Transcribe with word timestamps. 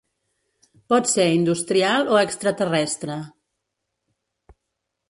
Pot 0.93 1.11
ser 1.11 1.27
industrial 1.33 2.09
o 2.15 2.17
extraterrestre. 2.23 3.21